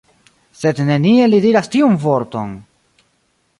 [0.61, 2.59] Sed neniel li diras tiun vorton!